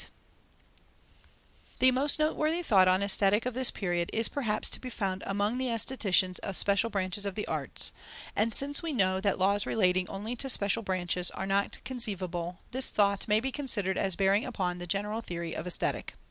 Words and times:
The 1.77 1.91
most 1.91 2.17
noteworthy 2.17 2.63
thought 2.63 2.87
on 2.87 3.03
aesthetic 3.03 3.45
of 3.45 3.53
this 3.53 3.69
period 3.69 4.09
is 4.11 4.29
perhaps 4.29 4.67
to 4.71 4.79
be 4.81 4.89
found 4.89 5.21
among 5.27 5.59
the 5.59 5.69
aestheticians 5.69 6.39
of 6.39 6.57
special 6.57 6.89
branches 6.89 7.23
of 7.23 7.35
the 7.35 7.45
arts, 7.47 7.91
and 8.35 8.51
since 8.51 8.81
we 8.81 8.93
know 8.93 9.21
that 9.21 9.37
laws 9.37 9.67
relating 9.67 10.09
only 10.09 10.35
to 10.37 10.49
special 10.49 10.81
branches 10.81 11.29
are 11.29 11.45
not 11.45 11.83
conceivable, 11.83 12.61
this 12.71 12.89
thought 12.89 13.27
may 13.27 13.39
be 13.39 13.51
considered 13.51 13.99
as 13.99 14.15
bearing 14.15 14.43
upon 14.43 14.79
the 14.79 14.87
general 14.87 15.21
theory 15.21 15.53
of 15.55 15.67
Aesthetic. 15.67 16.15